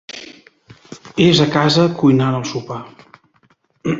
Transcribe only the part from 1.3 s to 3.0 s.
a casa cuinant el sopar.